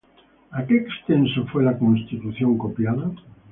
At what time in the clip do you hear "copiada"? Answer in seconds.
2.57-3.11